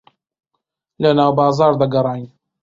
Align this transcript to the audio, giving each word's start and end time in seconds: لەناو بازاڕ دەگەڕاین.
لەناو 1.01 1.31
بازاڕ 1.37 1.73
دەگەڕاین. 1.81 2.25